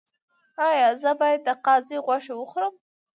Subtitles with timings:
[0.67, 2.75] ایا زه باید د قاز غوښه وخورم؟